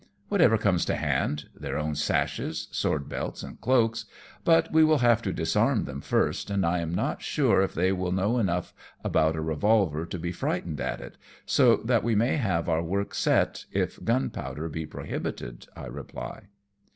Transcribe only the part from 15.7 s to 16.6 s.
I reply.